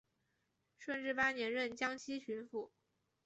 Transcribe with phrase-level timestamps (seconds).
[0.79, 2.71] 顺治八年任江西巡抚。